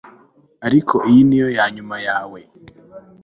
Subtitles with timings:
[0.67, 2.39] Ariko iyi niyo yanyuma yawe